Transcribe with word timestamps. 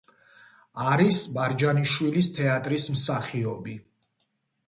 არის 0.91 1.17
მარჯანიშვილის 1.35 2.29
თეატრის 2.37 2.87
მსახიობი. 2.95 3.77